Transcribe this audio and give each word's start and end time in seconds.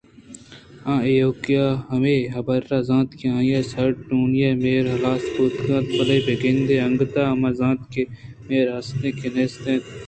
آ 0.91 0.93
ایوک 1.07 1.41
ءَ 1.63 1.81
ہمے 1.91 2.15
حبرءَ 2.35 2.69
زانت 2.87 3.09
کہ 3.19 3.27
آئیءُ 3.37 3.69
سارٹونی 3.71 4.39
ء 4.49 4.57
ِمہر 4.61 4.85
ہلاس 4.93 5.23
بوتگ 5.33 5.67
بلئے 5.97 6.19
بہ 6.25 6.33
گندے 6.41 6.75
آ 6.79 6.85
انگتءَمہ 6.87 7.49
زانت 7.59 7.81
کہ 7.93 8.03
مہرے 8.47 8.71
است 8.77 8.99
کہ 9.19 9.27
نیست 9.35 9.63
اِنت 9.69 9.85